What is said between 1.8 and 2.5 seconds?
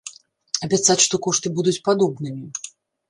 падобнымі.